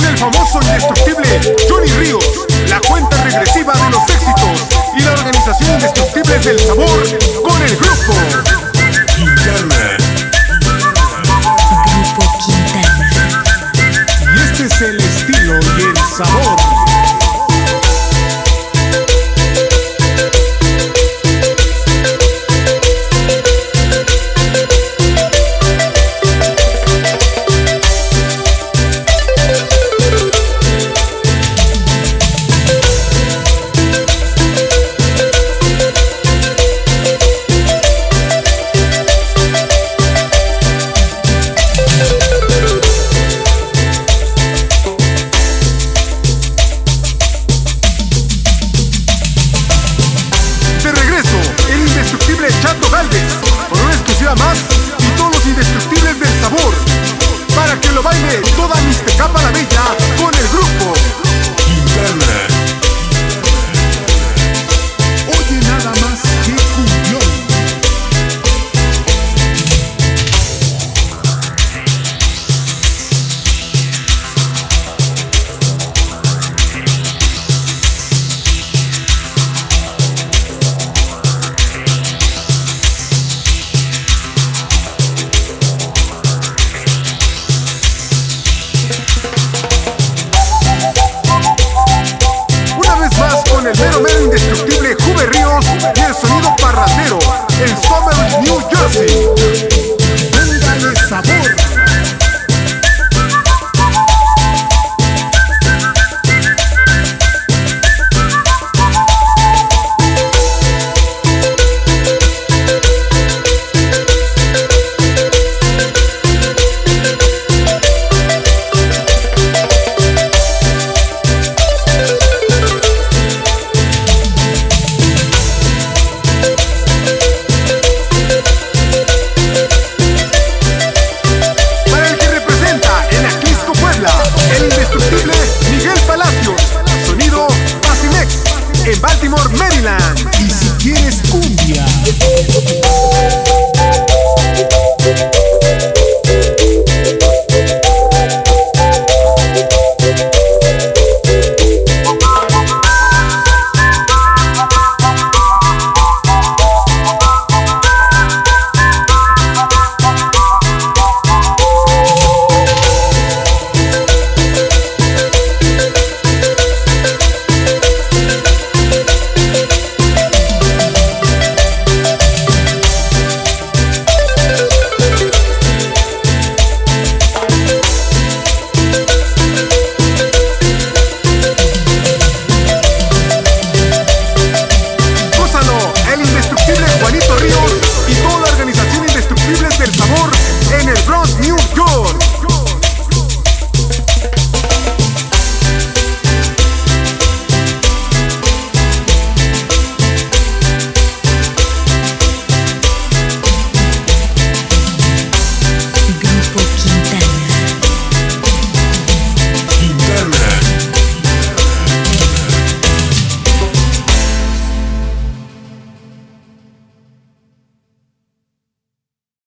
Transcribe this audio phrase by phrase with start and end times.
[0.00, 2.24] famoso indestructible Johnny Ríos,
[2.68, 6.88] la cuenta regresiva de los éxitos y la organización indestructible del sabor
[7.42, 8.14] con el grupo
[9.14, 9.96] Quintana.
[11.86, 13.44] Grupo Quintana.
[14.34, 16.63] Y este es el estilo y el sabor.
[57.94, 60.03] Lo baile toda Mixtecapa la Bella